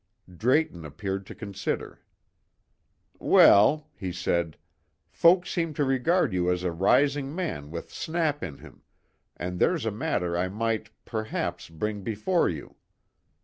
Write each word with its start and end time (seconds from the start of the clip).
Drayton 0.35 0.83
appeared 0.83 1.27
to 1.27 1.35
consider. 1.35 1.99
"Well," 3.19 3.87
he 3.95 4.11
said, 4.11 4.57
"folks 5.11 5.51
seem 5.51 5.75
to 5.75 5.83
regard 5.85 6.33
you 6.33 6.49
as 6.51 6.63
a 6.63 6.71
rising 6.71 7.35
man 7.35 7.69
with 7.69 7.93
snap 7.93 8.41
in 8.43 8.57
him, 8.57 8.81
and 9.37 9.59
there's 9.59 9.85
a 9.85 9.91
matter 9.91 10.35
I 10.35 10.47
might, 10.47 10.89
perhaps, 11.05 11.69
bring 11.69 12.01
before 12.01 12.49
you. 12.49 12.77